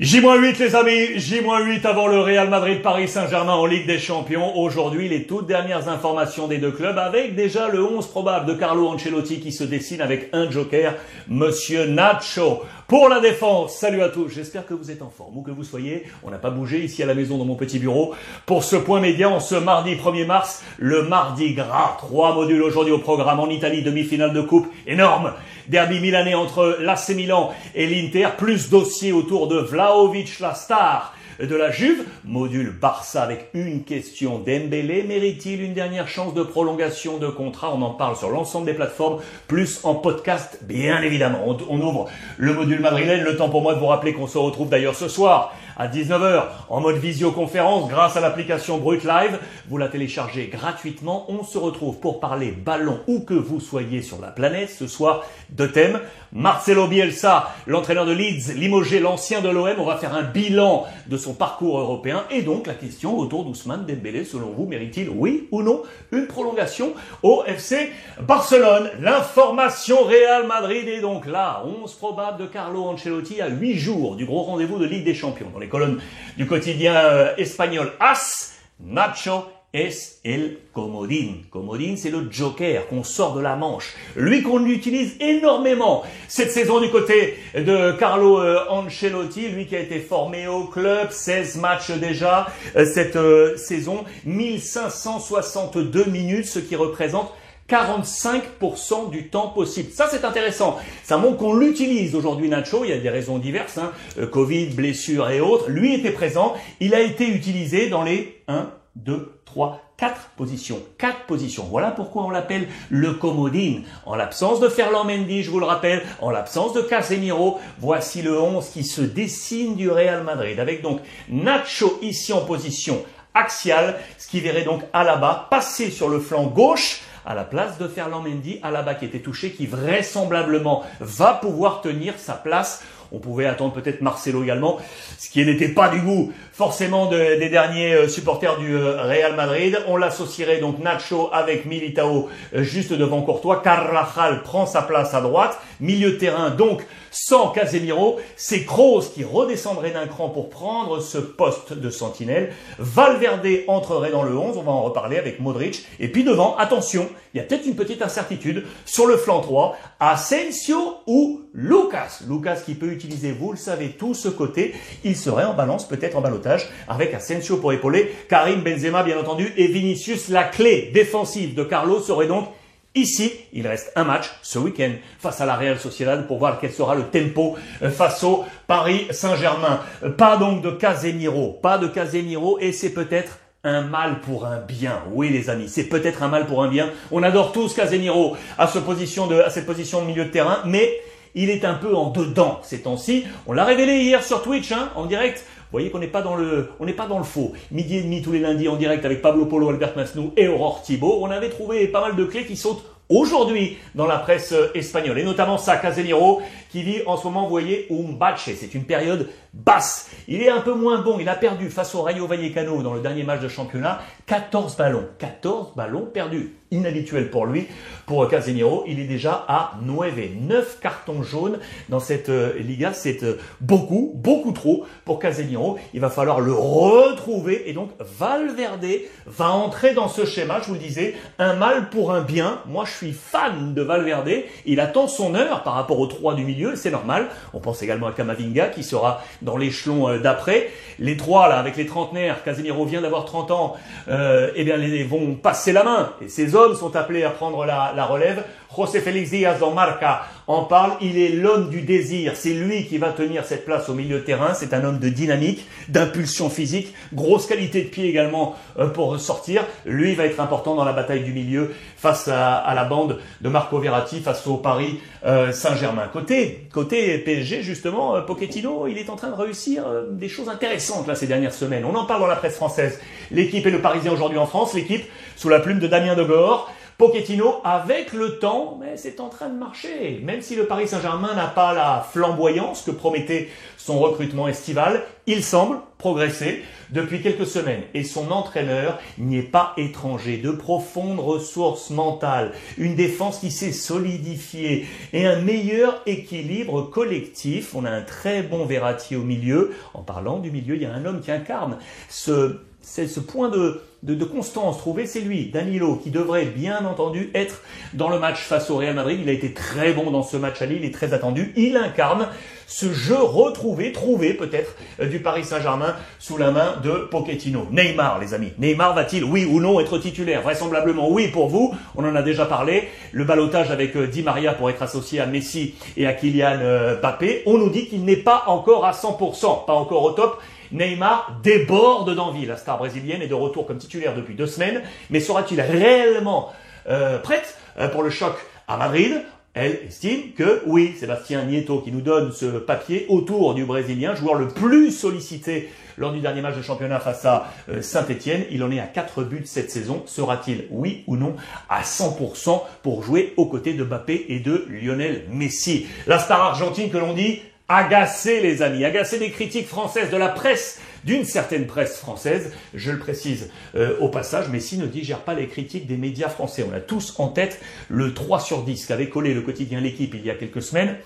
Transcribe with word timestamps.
J-8 0.00 0.58
les 0.58 0.74
amis, 0.74 1.18
J-8 1.20 1.86
avant 1.86 2.06
le 2.06 2.18
Real 2.20 2.48
Madrid 2.48 2.80
Paris 2.80 3.08
Saint-Germain 3.08 3.52
en 3.52 3.66
Ligue 3.66 3.86
des 3.86 3.98
Champions. 3.98 4.56
Aujourd'hui, 4.56 5.06
les 5.06 5.24
toutes 5.24 5.46
dernières 5.46 5.86
informations 5.90 6.48
des 6.48 6.56
deux 6.56 6.70
clubs 6.70 6.96
avec 6.96 7.34
déjà 7.34 7.68
le 7.68 7.84
11 7.84 8.06
probable 8.06 8.46
de 8.46 8.54
Carlo 8.54 8.88
Ancelotti 8.88 9.40
qui 9.40 9.52
se 9.52 9.64
dessine 9.64 10.00
avec 10.00 10.30
un 10.32 10.50
joker, 10.50 10.94
Monsieur 11.28 11.84
Nacho. 11.84 12.62
Pour 12.92 13.08
la 13.08 13.20
défense, 13.20 13.74
salut 13.76 14.02
à 14.02 14.10
tous, 14.10 14.28
j'espère 14.28 14.66
que 14.66 14.74
vous 14.74 14.90
êtes 14.90 15.00
en 15.00 15.08
forme, 15.08 15.38
où 15.38 15.40
que 15.40 15.50
vous 15.50 15.64
soyez, 15.64 16.04
on 16.22 16.30
n'a 16.30 16.36
pas 16.36 16.50
bougé 16.50 16.84
ici 16.84 17.02
à 17.02 17.06
la 17.06 17.14
maison 17.14 17.38
dans 17.38 17.46
mon 17.46 17.54
petit 17.54 17.78
bureau. 17.78 18.14
Pour 18.44 18.64
ce 18.64 18.76
point 18.76 19.00
média, 19.00 19.30
en 19.30 19.40
ce 19.40 19.54
mardi 19.54 19.94
1er 19.94 20.26
mars, 20.26 20.62
le 20.78 21.04
mardi 21.04 21.54
gras, 21.54 21.96
trois 21.96 22.34
modules 22.34 22.60
aujourd'hui 22.60 22.92
au 22.92 22.98
programme 22.98 23.40
en 23.40 23.48
Italie, 23.48 23.82
demi-finale 23.82 24.34
de 24.34 24.42
coupe, 24.42 24.66
énorme. 24.86 25.32
Derby 25.68 26.00
milanais 26.00 26.34
entre 26.34 26.76
l'AC 26.80 27.16
Milan 27.16 27.54
et 27.74 27.86
l'Inter, 27.86 28.28
plus 28.36 28.68
dossier 28.68 29.10
autour 29.10 29.48
de 29.48 29.56
Vlaovic, 29.56 30.38
la 30.38 30.52
star 30.52 31.14
de 31.46 31.56
la 31.56 31.72
Juve. 31.72 32.04
Module 32.24 32.70
Barça 32.70 33.22
avec 33.22 33.48
une 33.52 33.82
question. 33.82 34.38
Dembélé 34.38 35.02
mérite-t-il 35.02 35.60
une 35.60 35.74
dernière 35.74 36.06
chance 36.06 36.34
de 36.34 36.42
prolongation 36.44 37.18
de 37.18 37.26
contrat? 37.26 37.74
On 37.74 37.82
en 37.82 37.90
parle 37.90 38.16
sur 38.16 38.30
l'ensemble 38.30 38.66
des 38.66 38.74
plateformes, 38.74 39.20
plus 39.48 39.80
en 39.82 39.96
podcast, 39.96 40.60
bien 40.62 41.02
évidemment. 41.02 41.40
On, 41.68 41.80
ouvre 41.80 42.08
le 42.38 42.54
module 42.54 42.80
madrilène. 42.80 43.24
Le 43.24 43.36
temps 43.36 43.48
pour 43.48 43.62
moi 43.62 43.74
de 43.74 43.80
vous 43.80 43.86
rappeler 43.86 44.12
qu'on 44.12 44.28
se 44.28 44.38
retrouve 44.38 44.68
d'ailleurs 44.68 44.94
ce 44.94 45.08
soir 45.08 45.52
à 45.76 45.88
19h 45.88 46.44
en 46.68 46.80
mode 46.80 46.98
visioconférence 46.98 47.88
grâce 47.88 48.16
à 48.16 48.20
l'application 48.20 48.78
Brut 48.78 49.02
Live. 49.04 49.38
Vous 49.68 49.78
la 49.78 49.88
téléchargez 49.88 50.46
gratuitement. 50.46 51.26
On 51.28 51.42
se 51.42 51.58
retrouve 51.58 51.98
pour 51.98 52.20
parler 52.20 52.52
ballon 52.52 53.00
où 53.08 53.20
que 53.20 53.34
vous 53.34 53.58
soyez 53.58 54.02
sur 54.02 54.20
la 54.20 54.28
planète. 54.28 54.70
Ce 54.70 54.86
soir, 54.86 55.24
deux 55.50 55.72
thèmes. 55.72 55.98
Marcelo 56.32 56.86
Bielsa, 56.86 57.50
l'entraîneur 57.66 58.06
de 58.06 58.12
Leeds, 58.12 58.54
limogé, 58.54 59.00
l'ancien 59.00 59.40
de 59.40 59.48
l'OM. 59.48 59.74
On 59.78 59.84
va 59.84 59.96
faire 59.96 60.14
un 60.14 60.22
bilan 60.22 60.86
de 61.06 61.16
son 61.16 61.31
parcours 61.34 61.78
européen. 61.78 62.24
Et 62.30 62.42
donc, 62.42 62.66
la 62.66 62.74
question 62.74 63.18
autour 63.18 63.44
d'Ousmane 63.44 63.86
Dembélé, 63.86 64.24
selon 64.24 64.50
vous, 64.50 64.66
mérite-t-il, 64.66 65.08
oui 65.08 65.48
ou 65.50 65.62
non, 65.62 65.82
une 66.12 66.26
prolongation 66.26 66.94
au 67.22 67.42
FC 67.46 67.90
Barcelone 68.20 68.90
L'information 69.00 70.02
Real 70.04 70.46
Madrid 70.46 70.88
est 70.88 71.00
donc 71.00 71.26
là. 71.26 71.62
11 71.64 71.92
probable 71.94 72.38
de 72.38 72.46
Carlo 72.46 72.84
Ancelotti 72.84 73.40
à 73.40 73.48
8 73.48 73.78
jours 73.78 74.16
du 74.16 74.26
gros 74.26 74.42
rendez-vous 74.42 74.78
de 74.78 74.86
Ligue 74.86 75.04
des 75.04 75.14
Champions. 75.14 75.50
Dans 75.52 75.58
les 75.58 75.68
colonnes 75.68 76.00
du 76.36 76.46
quotidien 76.46 76.94
euh, 76.94 77.36
espagnol 77.36 77.92
AS, 78.00 78.58
Nacho 78.80 79.44
es 79.72 80.20
el 80.22 80.58
comodín. 80.74 81.46
Comodín, 81.50 81.96
c'est 81.96 82.10
le 82.10 82.30
joker 82.30 82.86
qu'on 82.88 83.04
sort 83.04 83.34
de 83.34 83.40
la 83.40 83.56
manche. 83.56 83.94
Lui 84.16 84.42
qu'on 84.42 84.66
utilise 84.66 85.16
énormément 85.20 86.02
cette 86.28 86.50
saison 86.50 86.80
du 86.80 86.90
côté 86.90 87.38
de 87.54 87.92
Carlo 87.92 88.38
euh, 88.40 88.60
Ancelotti, 88.68 89.48
lui 89.48 89.66
qui 89.66 89.74
a 89.74 89.80
été 89.80 89.98
formé 89.98 90.46
au 90.46 90.64
club, 90.64 91.10
16 91.10 91.56
matchs 91.56 91.90
déjà 91.92 92.48
euh, 92.76 92.84
cette 92.84 93.16
euh, 93.16 93.56
saison, 93.56 94.04
1562 94.26 96.04
minutes, 96.04 96.46
ce 96.46 96.58
qui 96.58 96.76
représente 96.76 97.32
45% 97.70 99.08
du 99.08 99.28
temps 99.28 99.48
possible. 99.48 99.90
Ça, 99.90 100.06
c'est 100.10 100.26
intéressant. 100.26 100.78
Ça 101.02 101.16
montre 101.16 101.38
qu'on 101.38 101.54
l'utilise 101.54 102.14
aujourd'hui, 102.14 102.50
Nacho. 102.50 102.84
Il 102.84 102.90
y 102.90 102.92
a 102.92 102.98
des 102.98 103.08
raisons 103.08 103.38
diverses, 103.38 103.78
hein. 103.78 103.92
Covid, 104.30 104.66
blessures 104.66 105.30
et 105.30 105.40
autres. 105.40 105.70
Lui 105.70 105.94
était 105.94 106.10
présent. 106.10 106.52
Il 106.80 106.94
a 106.94 107.00
été 107.00 107.26
utilisé 107.26 107.88
dans 107.88 108.02
les 108.02 108.42
1, 108.48 108.68
2, 108.96 109.40
3, 109.44 109.80
4 109.96 110.30
positions. 110.36 110.82
4 110.98 111.26
positions. 111.26 111.64
Voilà 111.64 111.90
pourquoi 111.90 112.24
on 112.24 112.30
l'appelle 112.30 112.68
le 112.90 113.14
comodine. 113.14 113.84
En 114.04 114.14
l'absence 114.14 114.60
de 114.60 114.68
Ferland 114.68 115.04
Mendy, 115.04 115.42
je 115.42 115.50
vous 115.50 115.60
le 115.60 115.66
rappelle, 115.66 116.02
en 116.20 116.30
l'absence 116.30 116.72
de 116.74 116.82
Casemiro, 116.82 117.58
voici 117.78 118.22
le 118.22 118.38
11 118.38 118.68
qui 118.68 118.84
se 118.84 119.00
dessine 119.00 119.76
du 119.76 119.90
Real 119.90 120.24
Madrid. 120.24 120.60
Avec 120.60 120.82
donc 120.82 121.00
Nacho 121.28 121.98
ici 122.02 122.32
en 122.32 122.44
position 122.44 123.02
axiale, 123.34 123.98
ce 124.18 124.28
qui 124.28 124.40
verrait 124.40 124.64
donc 124.64 124.82
Alaba 124.92 125.46
passer 125.50 125.90
sur 125.90 126.08
le 126.08 126.20
flanc 126.20 126.44
gauche 126.44 127.00
à 127.24 127.34
la 127.34 127.44
place 127.44 127.78
de 127.78 127.88
Ferland 127.88 128.22
Mendy, 128.22 128.58
Alaba 128.62 128.94
qui 128.94 129.04
était 129.04 129.20
touché, 129.20 129.52
qui 129.52 129.66
vraisemblablement 129.66 130.84
va 131.00 131.34
pouvoir 131.34 131.80
tenir 131.80 132.14
sa 132.18 132.34
place 132.34 132.82
on 133.12 133.18
pouvait 133.18 133.46
attendre 133.46 133.74
peut-être 133.74 134.00
Marcelo 134.00 134.42
également, 134.42 134.78
ce 135.18 135.28
qui 135.28 135.44
n'était 135.44 135.68
pas 135.68 135.88
du 135.88 136.00
goût 136.00 136.32
forcément 136.52 137.06
des 137.06 137.48
derniers 137.48 137.92
euh, 137.92 138.08
supporters 138.08 138.58
du 138.58 138.74
euh, 138.74 139.02
Real 139.02 139.34
Madrid. 139.34 139.78
On 139.86 139.96
l'associerait 139.96 140.58
donc 140.58 140.78
Nacho 140.78 141.28
avec 141.32 141.66
Militao 141.66 142.28
euh, 142.54 142.62
juste 142.62 142.92
devant 142.92 143.22
Courtois. 143.22 143.62
Carrajal 143.62 144.42
prend 144.42 144.66
sa 144.66 144.82
place 144.82 145.14
à 145.14 145.20
droite. 145.20 145.58
Milieu 145.80 146.12
de 146.12 146.16
terrain 146.16 146.50
donc 146.50 146.86
sans 147.10 147.48
Casemiro. 147.48 148.18
C'est 148.36 148.64
Kroos 148.64 149.02
qui 149.14 149.24
redescendrait 149.24 149.90
d'un 149.90 150.06
cran 150.06 150.30
pour 150.30 150.48
prendre 150.50 151.00
ce 151.00 151.18
poste 151.18 151.74
de 151.74 151.90
sentinelle. 151.90 152.52
Valverde 152.78 153.46
entrerait 153.68 154.10
dans 154.10 154.22
le 154.22 154.36
11, 154.36 154.56
on 154.56 154.62
va 154.62 154.72
en 154.72 154.82
reparler 154.82 155.18
avec 155.18 155.40
Modric. 155.40 155.86
Et 156.00 156.08
puis 156.08 156.24
devant, 156.24 156.56
attention, 156.56 157.08
il 157.34 157.38
y 157.38 157.40
a 157.40 157.44
peut-être 157.44 157.66
une 157.66 157.76
petite 157.76 158.02
incertitude 158.02 158.64
sur 158.86 159.06
le 159.06 159.16
flanc 159.16 159.40
3. 159.40 159.76
Asensio 160.00 160.96
ou 161.06 161.41
Lucas. 161.54 162.20
Lucas 162.28 162.62
qui 162.64 162.74
peut 162.74 162.90
utiliser, 162.92 163.32
vous 163.32 163.52
le 163.52 163.58
savez, 163.58 163.90
tout 163.90 164.14
ce 164.14 164.28
côté. 164.28 164.74
Il 165.04 165.16
serait 165.16 165.44
en 165.44 165.54
balance, 165.54 165.86
peut-être 165.86 166.16
en 166.16 166.20
balotage, 166.20 166.68
avec 166.88 167.12
Asensio 167.14 167.58
pour 167.58 167.72
épauler 167.72 168.14
Karim 168.28 168.62
Benzema, 168.62 169.02
bien 169.02 169.18
entendu, 169.18 169.52
et 169.56 169.66
Vinicius. 169.66 170.28
La 170.28 170.44
clé 170.44 170.90
défensive 170.94 171.54
de 171.54 171.64
Carlos 171.64 172.00
serait 172.00 172.26
donc 172.26 172.48
Ici, 172.94 173.32
il 173.54 173.66
reste 173.66 173.90
un 173.96 174.04
match 174.04 174.30
ce 174.42 174.58
week-end 174.58 174.90
face 175.18 175.40
à 175.40 175.46
la 175.46 175.56
Real 175.56 175.78
Sociedad 175.78 176.26
pour 176.26 176.38
voir 176.38 176.58
quel 176.60 176.70
sera 176.70 176.94
le 176.94 177.04
tempo 177.04 177.56
euh, 177.80 177.90
face 177.90 178.22
au 178.22 178.44
Paris 178.66 179.06
Saint-Germain. 179.10 179.80
Pas 180.18 180.36
donc 180.36 180.60
de 180.60 180.70
Casemiro, 180.70 181.58
pas 181.62 181.78
de 181.78 181.86
Casemiro 181.86 182.58
et 182.60 182.70
c'est 182.72 182.90
peut-être 182.90 183.38
un 183.64 183.80
mal 183.80 184.20
pour 184.20 184.44
un 184.44 184.58
bien. 184.58 185.04
Oui, 185.10 185.30
les 185.30 185.48
amis, 185.48 185.70
c'est 185.70 185.84
peut-être 185.84 186.22
un 186.22 186.28
mal 186.28 186.44
pour 186.44 186.62
un 186.62 186.68
bien. 186.68 186.90
On 187.10 187.22
adore 187.22 187.52
tous 187.52 187.72
Casemiro 187.72 188.36
à, 188.58 188.66
ce 188.66 188.78
position 188.78 189.26
de, 189.26 189.36
à 189.36 189.48
cette 189.48 189.64
position 189.64 190.02
de 190.02 190.06
milieu 190.08 190.26
de 190.26 190.30
terrain, 190.30 190.58
mais 190.66 190.90
il 191.34 191.50
est 191.50 191.64
un 191.64 191.74
peu 191.74 191.94
en 191.94 192.10
dedans 192.10 192.60
ces 192.62 192.82
temps-ci. 192.82 193.24
On 193.46 193.52
l'a 193.52 193.64
révélé 193.64 193.98
hier 194.02 194.22
sur 194.22 194.42
Twitch, 194.42 194.72
hein, 194.72 194.90
en 194.94 195.06
direct. 195.06 195.38
Vous 195.38 195.78
voyez 195.78 195.90
qu'on 195.90 196.00
n'est 196.00 196.06
pas 196.06 196.22
dans 196.22 196.34
le, 196.34 196.70
on 196.80 196.84
n'est 196.84 196.92
pas 196.92 197.06
dans 197.06 197.18
le 197.18 197.24
faux. 197.24 197.52
Midi 197.70 197.96
et 197.96 198.02
demi 198.02 198.20
tous 198.20 198.32
les 198.32 198.40
lundis 198.40 198.68
en 198.68 198.76
direct 198.76 199.04
avec 199.04 199.22
Pablo 199.22 199.46
Polo, 199.46 199.70
Albert 199.70 199.96
Masnou 199.96 200.32
et 200.36 200.48
Aurore 200.48 200.82
Thibault. 200.82 201.18
On 201.22 201.30
avait 201.30 201.48
trouvé 201.48 201.88
pas 201.88 202.02
mal 202.02 202.14
de 202.14 202.24
clés 202.24 202.44
qui 202.44 202.56
sautent 202.56 202.84
aujourd'hui 203.08 203.78
dans 203.94 204.06
la 204.06 204.18
presse 204.18 204.54
espagnole, 204.74 205.18
et 205.18 205.24
notamment 205.24 205.58
ça, 205.58 205.76
Casemiro, 205.76 206.40
qui 206.70 206.82
vit 206.82 207.02
en 207.06 207.16
ce 207.16 207.24
moment, 207.24 207.42
vous 207.42 207.50
voyez, 207.50 207.86
Umbache. 207.90 208.50
C'est 208.56 208.74
une 208.74 208.84
période 208.84 209.28
basse. 209.52 210.10
Il 210.28 210.42
est 210.42 210.48
un 210.48 210.60
peu 210.60 210.74
moins 210.74 211.02
bon. 211.02 211.18
Il 211.20 211.28
a 211.28 211.34
perdu 211.34 211.68
face 211.68 211.94
au 211.94 212.02
Rayo 212.02 212.26
Vallecano 212.26 212.82
dans 212.82 212.94
le 212.94 213.00
dernier 213.00 213.22
match 213.22 213.40
de 213.40 213.48
championnat 213.48 214.00
14 214.26 214.76
ballons. 214.76 215.08
14 215.18 215.74
ballons 215.76 216.06
perdus. 216.06 216.56
Inhabituel 216.70 217.30
pour 217.30 217.44
lui. 217.44 217.66
Pour 218.06 218.26
Casemiro, 218.28 218.84
il 218.86 218.98
est 218.98 219.06
déjà 219.06 219.44
à 219.46 219.74
9. 219.82 220.14
9 220.40 220.80
cartons 220.80 221.22
jaunes 221.22 221.58
dans 221.90 222.00
cette 222.00 222.30
euh, 222.30 222.58
Liga. 222.58 222.94
C'est 222.94 223.22
euh, 223.24 223.38
beaucoup, 223.60 224.12
beaucoup 224.14 224.52
trop 224.52 224.86
pour 225.04 225.18
Casemiro. 225.18 225.78
Il 225.92 226.00
va 226.00 226.08
falloir 226.08 226.40
le 226.40 226.54
retrouver. 226.54 227.68
Et 227.68 227.74
donc, 227.74 227.90
Valverde 228.00 228.86
va 229.26 229.50
entrer 229.50 229.92
dans 229.92 230.08
ce 230.08 230.24
schéma. 230.24 230.60
Je 230.62 230.68
vous 230.68 230.74
le 230.74 230.78
disais, 230.78 231.14
un 231.38 231.52
mal 231.54 231.90
pour 231.90 232.14
un 232.14 232.22
bien. 232.22 232.62
Moi, 232.66 232.86
je 232.86 232.92
suis 232.92 233.12
fan 233.12 233.74
de 233.74 233.82
Valverde. 233.82 234.30
Il 234.64 234.80
attend 234.80 235.08
son 235.08 235.34
heure 235.34 235.64
par 235.64 235.74
rapport 235.74 236.00
aux 236.00 236.06
trois 236.06 236.34
du 236.34 236.44
milieu. 236.44 236.74
C'est 236.74 236.90
normal. 236.90 237.28
On 237.52 237.60
pense 237.60 237.82
également 237.82 238.06
à 238.06 238.12
Kamavinga 238.12 238.68
qui 238.68 238.82
sera 238.82 239.22
dans 239.42 239.56
l'échelon 239.56 240.08
euh, 240.08 240.18
d'après. 240.18 240.70
Les 240.98 241.16
trois, 241.16 241.48
là, 241.48 241.58
avec 241.58 241.76
les 241.76 241.86
trentenaires, 241.86 242.42
Casemiro 242.44 242.84
vient 242.84 243.02
d'avoir 243.02 243.24
30 243.24 243.50
ans, 243.50 243.76
euh, 244.08 244.50
eh 244.54 244.64
bien, 244.64 244.76
les 244.76 245.04
vont 245.04 245.34
passer 245.34 245.72
la 245.72 245.84
main. 245.84 246.12
Et 246.20 246.28
ces 246.28 246.54
hommes 246.54 246.74
sont 246.74 246.96
appelés 246.96 247.24
à 247.24 247.30
prendre 247.30 247.64
la, 247.64 247.92
la 247.94 248.04
relève. 248.04 248.44
José 248.74 249.00
Félix 249.00 249.30
Díaz 249.30 249.58
dans 249.58 249.72
Marca 249.72 250.22
en 250.46 250.64
parle. 250.64 250.92
Il 251.00 251.18
est 251.18 251.30
l'homme 251.30 251.70
du 251.70 251.82
désir. 251.82 252.32
C'est 252.36 252.54
lui 252.54 252.86
qui 252.86 252.98
va 252.98 253.10
tenir 253.10 253.44
cette 253.44 253.64
place 253.64 253.88
au 253.88 253.94
milieu 253.94 254.18
de 254.18 254.24
terrain. 254.24 254.54
C'est 254.54 254.74
un 254.74 254.84
homme 254.84 254.98
de 254.98 255.08
dynamique, 255.08 255.66
d'impulsion 255.88 256.50
physique, 256.50 256.94
grosse 257.12 257.46
qualité 257.46 257.82
de 257.82 257.88
pied 257.88 258.08
également 258.08 258.56
euh, 258.78 258.88
pour 258.88 259.18
sortir. 259.18 259.64
Lui 259.84 260.14
va 260.14 260.26
être 260.26 260.40
important 260.40 260.74
dans 260.74 260.84
la 260.84 260.92
bataille 260.92 261.22
du 261.22 261.32
milieu 261.32 261.72
face 261.96 262.28
à, 262.28 262.72
la 262.74 262.84
bande 262.84 263.18
de 263.40 263.48
Marco 263.48 263.78
Verratti, 263.78 264.20
face 264.20 264.46
au 264.46 264.56
Paris 264.56 265.00
euh, 265.24 265.52
Saint-Germain. 265.52 266.08
Côté, 266.12 266.68
côté 266.72 267.18
PSG, 267.18 267.62
justement, 267.62 268.16
euh, 268.16 268.22
Pochettino, 268.22 268.86
il 268.88 268.98
est 268.98 269.10
en 269.10 269.16
train 269.16 269.28
de 269.28 269.34
réussir 269.34 269.84
des 270.10 270.28
choses 270.28 270.48
intéressantes 270.48 271.06
là 271.06 271.14
ces 271.14 271.26
dernières 271.26 271.54
semaines. 271.54 271.84
On 271.84 271.94
en 271.94 272.04
parle 272.04 272.20
dans 272.20 272.26
la 272.26 272.36
presse 272.36 272.56
française. 272.56 273.00
L'équipe 273.30 273.66
est 273.66 273.70
le 273.70 273.80
Parisien 273.80 274.12
aujourd'hui 274.12 274.38
en 274.38 274.46
France. 274.46 274.74
L'équipe 274.74 275.04
sous 275.36 275.48
la 275.48 275.60
plume 275.60 275.78
de 275.78 275.86
Damien 275.86 276.14
Degore 276.14 276.72
Pochettino, 277.02 277.56
avec 277.64 278.12
le 278.12 278.38
temps, 278.38 278.78
mais 278.80 278.96
c'est 278.96 279.18
en 279.18 279.28
train 279.28 279.48
de 279.48 279.58
marcher. 279.58 280.20
Même 280.22 280.40
si 280.40 280.54
le 280.54 280.66
Paris 280.66 280.86
Saint-Germain 280.86 281.34
n'a 281.34 281.48
pas 281.48 281.74
la 281.74 282.06
flamboyance 282.12 282.82
que 282.82 282.92
promettait 282.92 283.48
son 283.76 283.98
recrutement 283.98 284.46
estival, 284.46 285.02
il 285.26 285.42
semble 285.42 285.78
progresser 285.98 286.62
depuis 286.90 287.20
quelques 287.20 287.48
semaines. 287.48 287.82
Et 287.92 288.04
son 288.04 288.30
entraîneur 288.30 289.00
n'y 289.18 289.38
est 289.38 289.42
pas 289.42 289.72
étranger. 289.78 290.36
De 290.36 290.52
profondes 290.52 291.18
ressources 291.18 291.90
mentales, 291.90 292.52
une 292.78 292.94
défense 292.94 293.40
qui 293.40 293.50
s'est 293.50 293.72
solidifiée 293.72 294.86
et 295.12 295.26
un 295.26 295.40
meilleur 295.40 296.02
équilibre 296.06 296.82
collectif. 296.82 297.74
On 297.74 297.84
a 297.84 297.90
un 297.90 298.02
très 298.02 298.44
bon 298.44 298.64
Verratti 298.64 299.16
au 299.16 299.24
milieu. 299.24 299.72
En 299.92 300.02
parlant 300.02 300.38
du 300.38 300.52
milieu, 300.52 300.76
il 300.76 300.82
y 300.82 300.86
a 300.86 300.92
un 300.92 301.04
homme 301.04 301.20
qui 301.20 301.32
incarne 301.32 301.78
ce 302.08 302.60
ce 302.84 303.20
point 303.20 303.48
de, 303.48 303.80
de, 304.02 304.24
constance 304.24 304.78
trouvé, 304.78 305.06
c'est 305.06 305.20
lui, 305.20 305.46
Danilo, 305.46 305.94
qui 305.94 306.10
devrait 306.10 306.46
bien 306.46 306.84
entendu 306.86 307.30
être 307.34 307.62
dans 307.94 308.08
le 308.08 308.18
match 308.18 308.40
face 308.40 308.68
au 308.68 308.76
Real 308.76 308.94
Madrid. 308.94 309.20
Il 309.22 309.28
a 309.28 309.32
été 309.32 309.52
très 309.52 309.92
bon 309.92 310.10
dans 310.10 310.24
ce 310.24 310.36
match 310.36 310.60
à 310.60 310.66
Lille, 310.66 310.78
il 310.82 310.86
est 310.86 310.94
très 310.94 311.14
attendu. 311.14 311.52
Il 311.56 311.76
incarne 311.76 312.28
ce 312.66 312.92
jeu 312.92 313.16
retrouvé, 313.16 313.92
trouvé 313.92 314.34
peut-être, 314.34 314.74
euh, 315.00 315.06
du 315.06 315.20
Paris 315.20 315.44
Saint-Germain 315.44 315.94
sous 316.18 316.36
la 316.36 316.50
main 316.50 316.78
de 316.82 317.06
Pochettino. 317.10 317.68
Neymar, 317.70 318.18
les 318.18 318.34
amis. 318.34 318.52
Neymar 318.58 318.94
va-t-il, 318.94 319.22
oui 319.22 319.44
ou 319.44 319.60
non, 319.60 319.78
être 319.78 319.98
titulaire? 319.98 320.42
Vraisemblablement 320.42 321.08
oui 321.08 321.28
pour 321.28 321.48
vous. 321.48 321.72
On 321.94 322.04
en 322.04 322.16
a 322.16 322.22
déjà 322.22 322.46
parlé. 322.46 322.88
Le 323.12 323.24
balotage 323.24 323.70
avec 323.70 323.94
euh, 323.94 324.08
Di 324.08 324.22
Maria 324.22 324.52
pour 324.52 324.68
être 324.68 324.82
associé 324.82 325.20
à 325.20 325.26
Messi 325.26 325.74
et 325.96 326.06
à 326.06 326.12
Kylian 326.12 326.58
euh, 326.60 326.96
Mbappé. 326.98 327.42
On 327.46 327.56
nous 327.56 327.70
dit 327.70 327.86
qu'il 327.86 328.04
n'est 328.04 328.16
pas 328.16 328.44
encore 328.48 328.84
à 328.84 328.92
100%, 328.92 329.64
pas 329.64 329.74
encore 329.74 330.02
au 330.02 330.10
top. 330.10 330.40
Neymar 330.72 331.40
déborde 331.42 332.14
d'envie. 332.14 332.46
La 332.46 332.56
star 332.56 332.78
brésilienne 332.78 333.22
est 333.22 333.28
de 333.28 333.34
retour 333.34 333.66
comme 333.66 333.78
titulaire 333.78 334.14
depuis 334.14 334.34
deux 334.34 334.46
semaines, 334.46 334.82
mais 335.10 335.20
sera-t-il 335.20 335.60
réellement 335.60 336.52
euh, 336.88 337.18
prête 337.18 337.56
euh, 337.78 337.88
pour 337.88 338.02
le 338.02 338.10
choc 338.10 338.34
à 338.68 338.76
Madrid? 338.76 339.22
Elle 339.54 339.80
estime 339.86 340.32
que 340.32 340.62
oui, 340.64 340.94
Sébastien 340.98 341.44
Nieto 341.44 341.80
qui 341.80 341.92
nous 341.92 342.00
donne 342.00 342.32
ce 342.32 342.46
papier 342.46 343.04
autour 343.10 343.52
du 343.52 343.66
Brésilien, 343.66 344.14
joueur 344.14 344.34
le 344.34 344.48
plus 344.48 344.90
sollicité 344.90 345.68
lors 345.98 346.10
du 346.10 346.20
dernier 346.20 346.40
match 346.40 346.56
de 346.56 346.62
championnat 346.62 346.98
face 347.00 347.26
à 347.26 347.48
euh, 347.68 347.82
Saint-Etienne. 347.82 348.44
Il 348.50 348.64
en 348.64 348.70
est 348.70 348.80
à 348.80 348.86
4 348.86 349.24
buts 349.24 349.42
cette 349.44 349.70
saison. 349.70 350.04
Sera-t-il, 350.06 350.64
oui 350.70 351.04
ou 351.06 351.16
non, 351.16 351.36
à 351.68 351.82
100% 351.82 352.62
pour 352.82 353.02
jouer 353.02 353.34
aux 353.36 353.44
côtés 353.44 353.74
de 353.74 353.84
Mbappé 353.84 354.24
et 354.30 354.40
de 354.40 354.66
Lionel 354.70 355.26
Messi? 355.30 355.86
La 356.06 356.18
star 356.18 356.40
argentine 356.40 356.90
que 356.90 356.96
l'on 356.96 357.12
dit 357.12 357.42
agacé, 357.72 358.40
les 358.40 358.62
amis, 358.62 358.84
agacé 358.84 359.18
des 359.18 359.30
critiques 359.30 359.66
françaises, 359.66 360.10
de 360.10 360.16
la 360.16 360.28
presse, 360.28 360.80
d'une 361.04 361.24
certaine 361.24 361.66
presse 361.66 361.98
française, 361.98 362.52
je 362.74 362.90
le 362.90 362.98
précise 362.98 363.50
euh, 363.74 363.98
au 364.00 364.08
passage, 364.08 364.46
mais 364.50 364.60
si 364.60 364.78
ne 364.78 364.86
digère 364.86 365.20
pas 365.20 365.34
les 365.34 365.48
critiques 365.48 365.86
des 365.86 365.96
médias 365.96 366.28
français. 366.28 366.64
On 366.70 366.74
a 366.74 366.80
tous 366.80 367.14
en 367.18 367.28
tête 367.28 367.60
le 367.88 368.14
3 368.14 368.40
sur 368.40 368.62
10 368.62 368.86
qu'avait 368.86 369.08
collé 369.08 369.34
le 369.34 369.40
quotidien 369.40 369.80
L'équipe 369.80 370.14
il 370.14 370.24
y 370.24 370.30
a 370.30 370.34
quelques 370.34 370.62
semaines. 370.62 370.96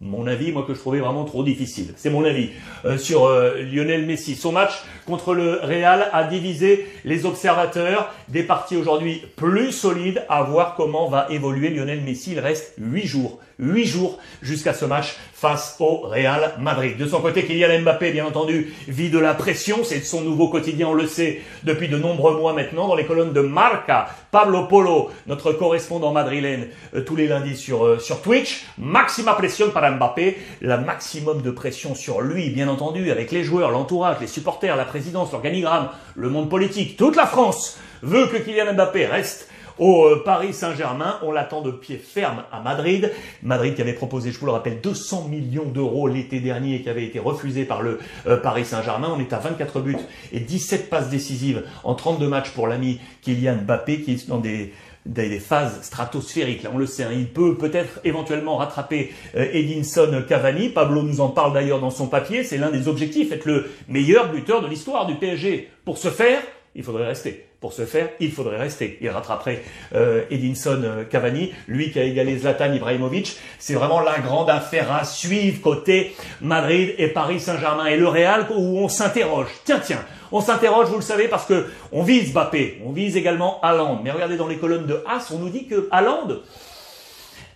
Mon 0.00 0.28
avis, 0.28 0.52
moi 0.52 0.64
que 0.64 0.74
je 0.74 0.78
trouvais 0.78 1.00
vraiment 1.00 1.24
trop 1.24 1.42
difficile. 1.42 1.92
C'est 1.96 2.10
mon 2.10 2.24
avis 2.24 2.50
euh, 2.84 2.96
sur 2.96 3.24
euh, 3.24 3.60
Lionel 3.62 4.06
Messi. 4.06 4.36
Son 4.36 4.52
match 4.52 4.84
contre 5.06 5.34
le 5.34 5.58
Real 5.60 6.08
a 6.12 6.22
divisé 6.24 6.86
les 7.04 7.26
observateurs. 7.26 8.14
Des 8.28 8.44
parties 8.44 8.76
aujourd'hui 8.76 9.24
plus 9.34 9.72
solides. 9.72 10.24
À 10.28 10.44
voir 10.44 10.76
comment 10.76 11.08
va 11.08 11.26
évoluer 11.30 11.70
Lionel 11.70 12.00
Messi. 12.02 12.32
Il 12.32 12.38
reste 12.38 12.74
8 12.78 13.06
jours 13.06 13.40
8 13.58 13.86
jours 13.86 14.18
jusqu'à 14.40 14.72
ce 14.72 14.84
match 14.84 15.16
face 15.32 15.76
au 15.78 15.98
Real 15.98 16.54
Madrid. 16.58 16.96
De 16.96 17.06
son 17.06 17.20
côté, 17.20 17.44
Kylian 17.44 17.80
Mbappé, 17.82 18.10
bien 18.12 18.26
entendu, 18.26 18.72
vit 18.88 19.10
de 19.10 19.18
la 19.18 19.34
pression. 19.34 19.84
C'est 19.84 20.00
son 20.00 20.20
nouveau 20.20 20.48
quotidien, 20.48 20.88
on 20.88 20.94
le 20.94 21.06
sait, 21.06 21.42
depuis 21.64 21.88
de 21.88 21.96
nombreux 21.96 22.36
mois 22.36 22.52
maintenant, 22.52 22.88
dans 22.88 22.96
les 22.96 23.04
colonnes 23.04 23.32
de 23.32 23.40
Marca. 23.40 24.08
Pablo 24.30 24.64
Polo, 24.64 25.10
notre 25.26 25.52
correspondant 25.52 26.12
madrilène, 26.12 26.68
euh, 26.94 27.02
tous 27.02 27.16
les 27.16 27.26
lundis 27.26 27.56
sur, 27.56 27.84
euh, 27.84 27.98
sur 27.98 28.20
Twitch. 28.20 28.66
Maxima 28.78 29.34
pression 29.34 29.70
para 29.70 29.90
Mbappé. 29.92 30.38
La 30.60 30.76
maximum 30.76 31.42
de 31.42 31.50
pression 31.50 31.94
sur 31.94 32.20
lui, 32.20 32.50
bien 32.50 32.68
entendu, 32.68 33.10
avec 33.10 33.30
les 33.32 33.44
joueurs, 33.44 33.70
l'entourage, 33.70 34.16
les 34.20 34.26
supporters, 34.26 34.76
la 34.76 34.84
présidence, 34.84 35.32
l'organigramme, 35.32 35.88
le 36.16 36.28
monde 36.28 36.50
politique. 36.50 36.96
Toute 36.96 37.16
la 37.16 37.26
France 37.26 37.78
veut 38.02 38.26
que 38.26 38.36
Kylian 38.36 38.74
Mbappé 38.74 39.06
reste 39.06 39.48
au 39.78 40.06
euh, 40.06 40.22
Paris 40.24 40.52
Saint-Germain. 40.52 41.18
On 41.22 41.32
l'attend 41.32 41.60
de 41.60 41.70
pied 41.70 41.96
ferme 41.96 42.44
à 42.52 42.60
Madrid. 42.60 43.12
Madrid 43.42 43.74
qui 43.74 43.82
avait 43.82 43.92
proposé, 43.92 44.32
je 44.32 44.38
vous 44.38 44.46
le 44.46 44.52
rappelle, 44.52 44.80
200 44.80 45.28
millions 45.28 45.66
d'euros 45.66 46.08
l'été 46.08 46.40
dernier 46.40 46.76
et 46.76 46.82
qui 46.82 46.88
avait 46.88 47.04
été 47.04 47.18
refusé 47.18 47.64
par 47.64 47.82
le 47.82 47.98
euh, 48.26 48.36
Paris 48.36 48.64
Saint-Germain. 48.64 49.12
On 49.14 49.20
est 49.20 49.32
à 49.32 49.38
24 49.38 49.80
buts 49.80 49.96
et 50.32 50.40
17 50.40 50.90
passes 50.90 51.08
décisives 51.10 51.64
en 51.84 51.94
32 51.94 52.28
matchs 52.28 52.50
pour 52.50 52.66
l'ami 52.66 53.00
Kylian 53.22 53.56
Mbappé 53.64 54.02
qui 54.02 54.12
est 54.12 54.28
dans 54.28 54.38
des 54.38 54.72
des, 55.08 55.38
phases 55.38 55.82
stratosphériques. 55.82 56.62
Là, 56.62 56.70
on 56.72 56.78
le 56.78 56.86
sait, 56.86 57.04
hein. 57.04 57.12
il 57.12 57.28
peut 57.28 57.56
peut-être 57.56 58.00
éventuellement 58.04 58.56
rattraper 58.56 59.12
euh, 59.36 59.48
Edinson 59.52 60.22
Cavani. 60.28 60.68
Pablo 60.68 61.02
nous 61.02 61.20
en 61.20 61.28
parle 61.28 61.54
d'ailleurs 61.54 61.80
dans 61.80 61.90
son 61.90 62.06
papier. 62.06 62.44
C'est 62.44 62.58
l'un 62.58 62.70
des 62.70 62.88
objectifs, 62.88 63.32
être 63.32 63.46
le 63.46 63.70
meilleur 63.88 64.30
buteur 64.30 64.60
de 64.60 64.68
l'histoire 64.68 65.06
du 65.06 65.14
PSG. 65.14 65.70
Pour 65.84 65.98
ce 65.98 66.08
faire, 66.08 66.40
il 66.74 66.84
faudrait 66.84 67.06
rester. 67.06 67.47
Pour 67.60 67.72
ce 67.72 67.86
faire, 67.86 68.08
il 68.20 68.30
faudrait 68.30 68.56
rester. 68.56 68.98
Il 69.00 69.10
rattraperait 69.10 69.64
euh, 69.92 70.22
Edinson 70.30 70.80
euh, 70.84 71.02
Cavani, 71.02 71.52
lui 71.66 71.90
qui 71.90 71.98
a 71.98 72.04
égalé 72.04 72.38
Zlatan 72.38 72.72
Ibrahimovic. 72.72 73.36
C'est 73.58 73.74
vraiment 73.74 73.98
la 73.98 74.20
grande 74.20 74.48
affaire 74.48 74.92
à 74.92 75.04
suivre 75.04 75.60
côté 75.60 76.14
Madrid 76.40 76.94
et 76.98 77.08
Paris 77.08 77.40
Saint-Germain 77.40 77.86
et 77.86 77.96
le 77.96 78.06
Real 78.06 78.46
où 78.54 78.78
on 78.78 78.88
s'interroge. 78.88 79.48
Tiens, 79.64 79.80
tiens, 79.84 80.04
on 80.30 80.40
s'interroge, 80.40 80.86
vous 80.86 80.96
le 80.96 81.02
savez, 81.02 81.26
parce 81.26 81.46
que 81.46 81.66
on 81.90 82.04
vise 82.04 82.32
Mbappé, 82.32 82.80
on 82.86 82.92
vise 82.92 83.16
également 83.16 83.60
Haaland. 83.62 84.02
Mais 84.04 84.12
regardez 84.12 84.36
dans 84.36 84.46
les 84.46 84.58
colonnes 84.58 84.86
de 84.86 85.02
As, 85.08 85.32
on 85.32 85.38
nous 85.38 85.50
dit 85.50 85.66
que 85.66 85.88
Haaland 85.90 86.28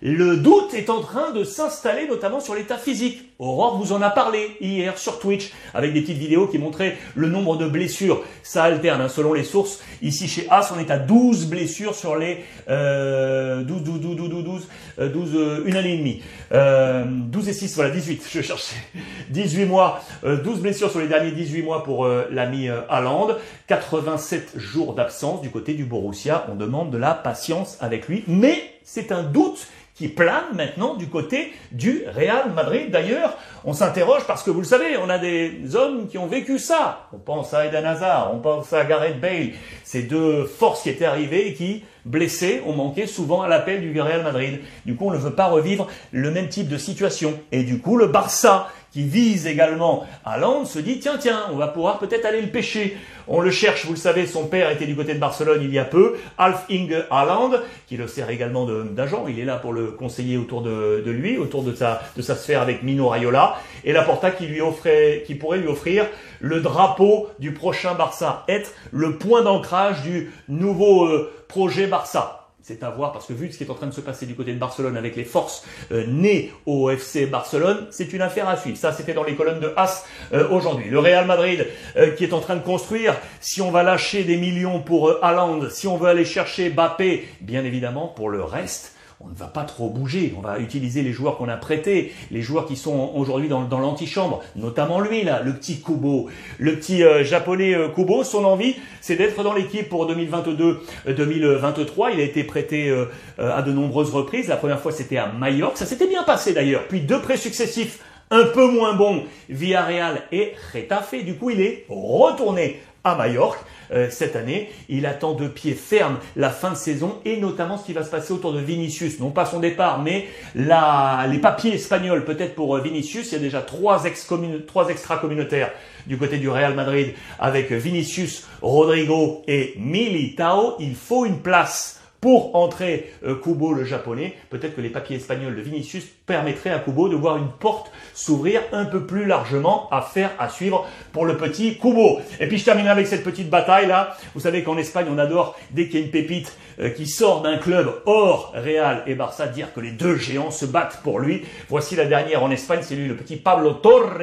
le 0.05 0.37
doute 0.37 0.75
est 0.75 0.91
en 0.91 1.01
train 1.01 1.31
de 1.31 1.45
s'installer 1.45 2.09
notamment 2.09 2.41
sur 2.41 2.57
l'état 2.57 2.77
physique. 2.77 3.32
Aurore 3.43 3.77
vous 3.77 3.93
en 3.93 4.01
a 4.03 4.11
parlé 4.11 4.57
hier 4.61 4.97
sur 4.97 5.19
Twitch 5.19 5.51
avec 5.75 5.93
des 5.93 6.03
petites 6.03 6.19
vidéos 6.19 6.47
qui 6.47 6.59
montraient 6.59 6.97
le 7.17 7.29
nombre 7.29 7.57
de 7.57 7.67
blessures. 7.67 8.23
Ça 8.45 8.63
alterne 8.63 9.01
hein, 9.01 9.09
selon 9.09 9.33
les 9.33 9.43
sources. 9.43 9.83
Ici 10.01 10.29
chez 10.29 10.47
As, 10.49 10.73
on 10.73 10.79
est 10.79 10.93
à 10.93 10.99
12 10.99 11.47
blessures 11.47 11.97
sur 11.97 12.15
les 12.15 12.45
euh, 12.71 13.63
12, 13.65 13.83
12, 13.83 14.01
12, 14.01 14.17
12, 14.17 14.45
12, 14.45 14.69
12 15.13 15.63
une 15.67 15.77
année 15.77 15.95
et 15.95 15.99
demie. 15.99 16.23
Euh, 16.53 17.05
12 17.05 17.49
et 17.49 17.53
6, 17.53 17.75
voilà, 17.75 17.91
18, 17.91 18.25
je 18.31 18.43
cherchais. 18.43 18.77
18 19.31 19.65
mois, 19.65 20.01
12 20.23 20.31
euh, 20.31 20.61
blessures 20.61 20.91
sur 20.93 21.01
les 21.01 21.09
derniers 21.09 21.33
18 21.33 21.63
mois 21.63 21.83
pour 21.83 22.05
euh, 22.05 22.29
l'ami 22.31 22.69
euh, 22.69 22.83
Haaland. 22.89 23.31
87 23.67 24.53
jours 24.57 24.95
d'absence 24.95 25.43
du 25.43 25.51
côté 25.51 25.75
du 25.75 25.85
Borussia. 25.85 26.47
On 26.53 26.55
demande 26.55 26.93
de 26.93 26.99
la 26.99 27.15
patience 27.15 27.77
avec 27.81 28.07
lui. 28.07 28.23
Mais 28.29 28.63
c'est 28.85 29.11
un 29.11 29.25
doute 29.25 29.67
qui 29.95 30.09
plane 30.09 30.55
maintenant 30.55 30.95
du 30.95 31.07
côté 31.07 31.53
du 31.71 32.05
Real 32.15 32.53
Madrid. 32.53 32.91
D'ailleurs, 32.91 33.32
on 33.65 33.73
s'interroge 33.73 34.25
parce 34.27 34.43
que 34.43 34.51
vous 34.51 34.61
le 34.61 34.67
savez, 34.67 34.97
on 34.97 35.09
a 35.09 35.19
des 35.19 35.77
hommes 35.77 36.09
qui 36.09 36.19
ont 36.19 36.27
vécu 36.27 36.59
ça. 36.59 37.09
On 37.13 37.19
pense 37.19 37.55
à 37.55 37.67
Eden 37.67 37.85
Hazard, 37.85 38.31
on 38.35 38.39
pense 38.39 38.73
à 38.73 38.85
Gareth 38.85 39.21
Bale. 39.21 39.51
Ces 39.85 40.03
deux 40.03 40.45
forces 40.45 40.83
qui 40.83 40.91
étaient 40.91 41.05
arrivées 41.05 41.49
et 41.49 41.55
qui, 41.55 41.85
blessés, 42.05 42.63
ont 42.67 42.73
manqué 42.73 43.07
souvent 43.07 43.43
à 43.43 43.49
l'appel 43.49 43.81
du 43.81 44.01
Real 44.01 44.23
Madrid. 44.23 44.61
Du 44.85 44.97
coup, 44.97 45.09
on 45.09 45.13
ne 45.13 45.19
veut 45.19 45.35
pas 45.35 45.47
revivre 45.47 45.89
le 46.11 46.31
même 46.31 46.49
type 46.49 46.69
de 46.69 46.79
situation. 46.79 47.35
Et 47.53 47.63
du 47.63 47.79
coup, 47.79 47.97
le 47.97 48.07
Barça, 48.07 48.69
qui 48.93 49.05
vise 49.05 49.47
également 49.47 50.07
à 50.25 50.39
Londres, 50.39 50.67
se 50.67 50.79
dit, 50.79 51.01
tiens, 51.01 51.17
tiens, 51.19 51.47
on 51.51 51.57
va 51.57 51.69
pouvoir 51.69 51.99
peut-être 51.99 52.27
aller 52.27 52.43
le 52.43 52.49
pêcher. 52.49 52.97
On 53.27 53.41
le 53.41 53.51
cherche, 53.51 53.87
vous 53.87 53.93
le 53.93 53.99
savez, 53.99 54.27
son 54.27 54.47
père 54.47 54.71
était 54.71 54.85
du 54.85 54.95
côté 54.95 55.15
de 55.15 55.19
Barcelone 55.19 55.61
il 55.63 55.73
y 55.73 55.79
a 55.79 55.85
peu, 55.85 56.17
Alf 56.37 56.65
Inge 56.71 57.05
Haaland, 57.11 57.53
qui 57.87 57.97
le 57.97 58.07
sert 58.07 58.29
également 58.29 58.67
d'agent, 58.67 59.27
il 59.29 59.39
est 59.39 59.45
là 59.45 59.57
pour 59.57 59.73
le 59.73 59.93
conseiller 59.93 60.37
autour 60.37 60.61
de, 60.63 61.03
lui, 61.07 61.39
autour 61.39 61.63
de 61.63 61.75
sa, 61.75 62.03
sphère 62.19 62.61
avec 62.61 62.83
Mino 62.83 63.09
Raiola, 63.09 63.57
et 63.85 63.93
Laporta 63.93 64.31
qui 64.31 64.47
lui 64.47 64.61
offrait, 64.61 65.25
qui 65.27 65.37
pourrait 65.37 65.59
lui 65.59 65.69
offrir 65.69 66.07
le 66.41 66.61
drapeau 66.61 67.29
du 67.39 67.53
prochain 67.53 67.95
Barça, 67.95 68.45
être 68.49 68.73
le 68.91 69.17
point 69.17 69.43
d'ancrage 69.43 70.03
du 70.03 70.33
nouveau 70.49 71.07
euh, 71.07 71.33
projet 71.49 71.87
Barça. 71.87 72.42
C'est 72.65 72.85
à 72.85 72.91
voir 72.91 73.11
parce 73.11 73.27
que 73.27 73.33
vu 73.33 73.51
ce 73.51 73.59
qui 73.59 73.65
est 73.65 73.71
en 73.71 73.75
train 73.75 73.89
de 73.89 73.93
se 73.93 74.01
passer 74.01 74.25
du 74.25 74.37
côté 74.37 74.53
de 74.55 74.59
Barcelone 74.59 74.97
avec 74.97 75.17
les 75.17 75.25
forces 75.25 75.65
euh, 75.91 76.07
nées 76.07 76.53
au 76.65 76.91
FC 76.91 77.27
Barcelone, 77.27 77.89
c'est 77.91 78.13
une 78.13 78.23
affaire 78.23 78.49
à 78.49 78.57
suivre. 78.57 78.77
Ça, 78.77 78.93
c'était 78.93 79.15
dans 79.15 79.25
les 79.25 79.35
colonnes 79.35 79.59
de 79.59 79.73
As 79.77 80.07
euh, 80.33 80.49
aujourd'hui. 80.49 80.89
Le 80.89 81.01
Real 81.01 81.27
Madrid 81.27 81.67
euh, 81.97 82.13
qui 82.13 82.23
est 82.23 82.33
en 82.33 82.39
train 82.39 82.55
de 82.55 82.63
construire. 82.63 83.17
Si 83.41 83.61
on 83.61 83.73
va 83.73 83.83
lâcher 83.83 84.23
des 84.23 84.37
millions 84.37 84.81
pour 84.81 85.25
Haaland, 85.25 85.71
si 85.71 85.89
on 85.89 85.97
veut 85.97 86.09
aller 86.09 86.25
chercher 86.25 86.71
Bappé, 86.71 87.27
bien 87.41 87.65
évidemment 87.65 88.07
pour 88.07 88.31
le 88.31 88.45
reste, 88.45 88.95
on 89.25 89.29
ne 89.29 89.35
va 89.35 89.47
pas 89.47 89.65
trop 89.65 89.89
bouger. 89.89 90.35
On 90.37 90.41
va 90.41 90.59
utiliser 90.59 91.03
les 91.03 91.13
joueurs 91.13 91.37
qu'on 91.37 91.49
a 91.49 91.57
prêtés, 91.57 92.13
les 92.31 92.43
joueurs 92.43 92.67
qui 92.67 92.77
sont 92.77 93.13
aujourd'hui 93.15 93.49
dans, 93.49 93.79
l'antichambre, 93.79 94.43
notamment 94.57 95.01
lui 95.01 95.23
là, 95.23 95.43
le 95.43 95.55
petit 95.55 95.81
Kubo, 95.81 96.29
le 96.59 96.77
petit 96.77 97.03
euh, 97.03 97.25
japonais 97.25 97.75
euh, 97.75 97.89
Kubo. 97.89 98.25
Son 98.25 98.45
envie, 98.45 98.77
c'est 99.01 99.17
d'être 99.17 99.43
dans 99.43 99.55
l'équipe 99.55 99.89
pour 99.89 100.11
2022-2023. 100.11 102.11
Il 102.15 102.21
a 102.21 102.25
été 102.25 102.45
prêté 102.45 102.89
euh, 102.89 103.07
à 103.39 103.63
de 103.63 103.73
nombreuses 103.73 104.11
reprises. 104.11 104.49
La 104.49 104.57
première 104.57 104.81
fois, 104.81 104.93
c'était 104.93 105.19
à 105.19 105.29
Mallorca. 105.29 105.77
Ça 105.77 105.87
s'était 105.87 106.09
bien 106.09 106.25
passé 106.25 106.53
d'ailleurs. 106.53 106.87
Puis 106.89 107.01
deux 107.01 107.21
prêts 107.21 107.37
successifs 107.37 108.01
un 108.33 108.45
peu 108.47 108.67
moins 108.67 108.95
bon 108.95 109.23
Villarreal 109.49 110.23
et 110.33 110.55
Retafe. 110.75 111.23
Du 111.25 111.37
coup, 111.37 111.51
il 111.51 111.61
est 111.61 111.85
retourné 111.89 112.81
à 113.05 113.15
Majorque 113.15 113.61
euh, 113.93 114.09
cette 114.11 114.37
année. 114.37 114.71
Il 114.89 115.07
attend 115.07 115.35
de 115.35 115.49
pied 115.49 115.75
ferme 115.75 116.19
la 116.35 116.51
fin 116.51 116.71
de 116.71 116.77
saison 116.77 117.19
et 117.25 117.37
notamment 117.37 117.77
ce 117.77 117.85
qui 117.85 117.93
va 117.93 118.05
se 118.05 118.11
passer 118.11 118.33
autour 118.33 118.53
de 118.53 118.61
Vinicius. 118.61 119.21
Non 119.21 119.31
pas 119.31 119.45
son 119.45 119.61
départ, 119.61 120.01
mais 120.01 120.27
la, 120.55 121.27
les 121.31 121.39
papiers 121.39 121.75
espagnols 121.75 122.25
peut-être 122.25 122.55
pour 122.55 122.75
euh, 122.77 122.81
Vinicius. 122.81 123.33
Il 123.33 123.35
y 123.35 123.37
a 123.37 123.41
déjà 123.41 123.61
trois, 123.61 124.05
ex 124.05 124.27
trois 124.67 124.89
extra-communautaires 124.89 125.71
du 126.07 126.17
côté 126.17 126.39
du 126.39 126.49
Real 126.49 126.75
Madrid 126.75 127.13
avec 127.39 127.71
Vinicius, 127.71 128.47
Rodrigo 128.63 129.43
et 129.47 129.75
Militao. 129.77 130.77
Il 130.79 130.95
faut 130.95 131.27
une 131.27 131.41
place 131.41 132.02
pour 132.23 132.55
entrer 132.55 133.13
euh, 133.27 133.35
Kubo 133.35 133.75
le 133.75 133.85
japonais. 133.85 134.35
Peut-être 134.49 134.77
que 134.77 134.81
les 134.81 134.91
papiers 134.91 135.17
espagnols 135.17 135.57
de 135.57 135.61
Vinicius 135.61 136.05
permettraient 136.25 136.71
à 136.71 136.79
Kubo 136.79 137.09
de 137.09 137.17
voir 137.17 137.37
une 137.37 137.51
porte 137.51 137.91
s'ouvrir 138.15 138.63
un 138.71 138.85
peu 138.85 139.05
plus 139.05 139.27
largement 139.27 139.89
à 139.91 140.03
faire, 140.03 140.31
à 140.39 140.49
suivre 140.49 140.87
pour 141.13 141.27
le 141.27 141.37
petit 141.37 141.79
Kubo. 141.79 142.21
Et 142.39 142.47
puis 142.47 142.59
je 142.59 142.65
termine 142.65 142.87
avec 142.87 143.09
cette 143.09 143.25
petite 143.25 143.51
bataille 143.51 143.89
là. 143.89 144.17
Vous 144.35 144.41
savez 144.41 144.63
qu'en 144.63 144.79
Espagne 144.79 145.07
on 145.11 145.19
adore 145.19 145.59
dès 145.73 145.89
qu'il 145.89 145.99
y 145.99 146.03
a 146.03 146.07
une 146.07 146.13
pépite 146.13 146.57
euh, 146.79 146.91
qui 146.91 147.09
sort 147.09 147.43
d'un 147.43 147.59
club 147.59 147.93
hors 148.07 148.53
Real 148.55 149.03
et 149.09 149.17
Barça 149.17 149.49
dire 149.49 149.75
que 149.75 149.81
les 149.81 149.91
deux 149.91 150.17
géants 150.17 150.53
se 150.53 150.65
battent 150.65 151.01
pour 151.03 151.19
lui. 151.19 151.43
Voici 151.69 151.97
la 151.97 152.05
dernière 152.05 152.45
en 152.45 152.53
Espagne, 152.53 152.81
c'est 152.83 152.95
lui 152.95 153.09
le 153.09 153.17
petit 153.17 153.35
Pablo 153.35 153.73
Torre 153.73 154.17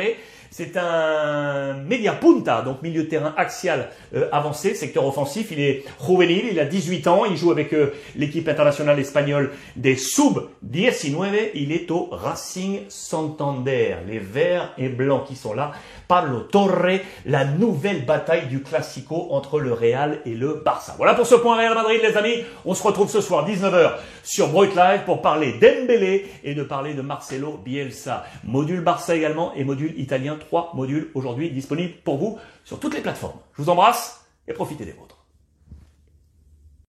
c'est 0.52 0.78
un 0.78 1.74
media 1.74 2.14
punta, 2.14 2.62
donc 2.62 2.82
milieu 2.82 3.04
de 3.04 3.08
terrain 3.10 3.34
axial 3.38 3.90
euh, 4.16 4.28
avancé, 4.32 4.74
secteur 4.74 5.06
offensif. 5.06 5.50
Il 5.52 5.60
est 5.60 5.84
juvenil, 6.06 6.46
il 6.52 6.60
a 6.60 6.66
18 6.66 7.08
ans, 7.08 7.26
il 7.26 7.38
joue 7.38 7.52
avec 7.52 7.74
euh, 7.74 7.94
l'équipe 8.16 8.48
internationale 8.48 9.00
espagnole 9.00 9.52
des 9.76 9.96
sub-19. 9.96 11.52
Il 11.54 11.72
est 11.72 11.92
au 11.92 12.10
Racing 12.12 12.82
Santander. 12.90 13.98
Les 14.08 14.20
verts 14.20 14.74
et 14.78 14.90
blancs 14.90 15.26
qui 15.28 15.36
sont 15.36 15.54
là. 15.54 15.72
Pablo 16.08 16.40
Torre, 16.40 17.00
la 17.28 17.46
nouvelle 17.46 18.04
bataille 18.04 18.48
du 18.48 18.64
Classico 18.64 19.28
entre 19.30 19.60
le 19.60 19.74
Real 19.74 20.22
et 20.26 20.34
le 20.34 20.64
Barça. 20.66 20.96
Voilà 20.98 21.14
pour 21.14 21.28
ce 21.28 21.36
point 21.36 21.56
Real 21.56 21.76
Madrid, 21.76 22.00
les 22.02 22.18
amis. 22.18 22.44
On 22.66 22.74
se 22.74 22.82
retrouve 22.82 23.12
ce 23.12 23.22
soir 23.22 23.48
19h 23.48 23.92
sur 24.24 24.48
Broit 24.48 24.66
Live 24.66 25.02
pour 25.06 25.22
parler 25.22 25.54
d'Embélé 25.54 26.26
et 26.44 26.56
de 26.56 26.64
parler 26.64 26.96
de 26.96 27.04
Marcelo 27.04 27.60
Bielsa. 27.64 28.26
Module 28.44 28.82
Barça 28.82 29.16
également 29.16 29.54
et 29.54 29.64
module 29.64 29.94
italien 30.00 30.39
trois 30.40 30.72
modules 30.76 31.12
aujourd'hui 31.14 31.52
disponibles 31.52 31.94
pour 32.04 32.18
vous 32.18 32.40
sur 32.64 32.80
toutes 32.80 32.96
les 32.96 33.02
plateformes. 33.02 33.40
Je 33.54 33.62
vous 33.62 33.70
embrasse 33.70 34.26
et 34.48 34.54
profitez 34.54 34.86
des 34.86 34.94
vôtres. 34.94 35.19